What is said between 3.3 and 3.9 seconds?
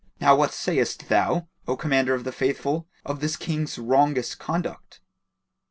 King's